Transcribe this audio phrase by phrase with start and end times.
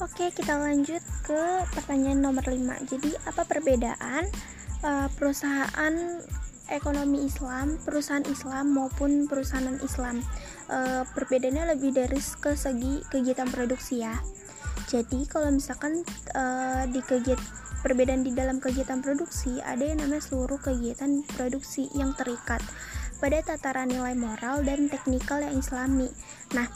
[0.00, 1.42] Oke, kita lanjut ke
[1.76, 2.56] pertanyaan nomor 5.
[2.88, 4.24] Jadi, apa perbedaan
[4.80, 5.94] uh, perusahaan
[6.72, 10.24] ekonomi Islam, perusahaan Islam maupun perusahaan Islam?
[10.72, 14.16] Uh, perbedaannya lebih dari ke segi kegiatan produksi ya.
[14.88, 16.00] Jadi, kalau misalkan
[16.32, 17.44] uh, di kegiatan
[17.84, 22.60] perbedaan di dalam kegiatan produksi ada yang namanya seluruh kegiatan produksi yang terikat
[23.20, 26.08] pada tataran nilai moral dan teknikal yang islami.
[26.56, 26.68] Nah,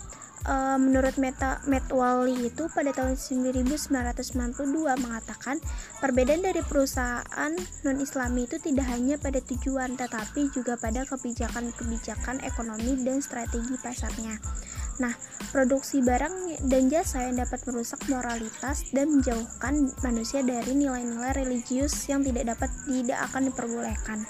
[0.48, 3.84] uh, menurut Meta Metwali itu pada tahun 1992
[5.00, 5.60] mengatakan
[6.00, 7.52] perbedaan dari perusahaan
[7.84, 14.36] non Islami itu tidak hanya pada tujuan tetapi juga pada kebijakan-kebijakan ekonomi dan strategi pasarnya.
[15.02, 15.10] Nah,
[15.50, 22.22] produksi barang dan jasa yang dapat merusak moralitas dan menjauhkan manusia dari nilai-nilai religius yang
[22.22, 24.22] tidak dapat tidak akan diperbolehkan.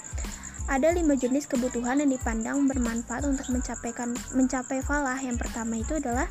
[0.65, 5.17] Ada lima jenis kebutuhan yang dipandang bermanfaat untuk mencapaikan mencapai falah.
[5.21, 6.25] Yang pertama itu adalah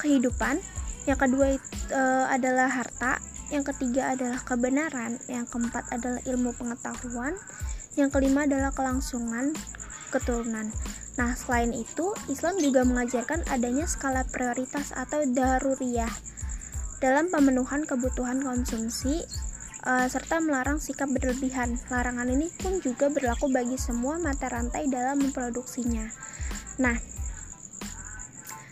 [0.00, 0.60] kehidupan,
[1.08, 3.16] yang kedua itu, e, adalah harta,
[3.48, 7.36] yang ketiga adalah kebenaran, yang keempat adalah ilmu pengetahuan,
[7.96, 9.56] yang kelima adalah kelangsungan
[10.12, 10.68] keturunan.
[11.16, 16.10] Nah, selain itu, Islam juga mengajarkan adanya skala prioritas atau daruriyah.
[17.00, 19.24] Dalam pemenuhan kebutuhan konsumsi
[19.84, 21.76] uh, serta melarang sikap berlebihan.
[21.88, 26.08] Larangan ini pun juga berlaku bagi semua mata rantai dalam memproduksinya.
[26.80, 26.96] Nah,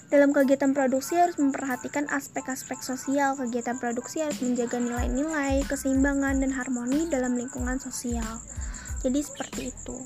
[0.08, 3.36] dalam kegiatan produksi harus memperhatikan aspek-aspek sosial.
[3.36, 8.40] Kegiatan produksi harus menjaga nilai-nilai, keseimbangan, dan harmoni dalam lingkungan sosial.
[9.04, 9.96] Jadi seperti itu.